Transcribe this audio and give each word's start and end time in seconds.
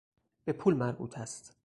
به 0.45 0.53
پول 0.53 0.73
مربوط 0.73 1.17
است. 1.17 1.55